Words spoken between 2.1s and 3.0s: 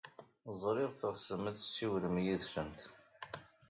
yid-sent.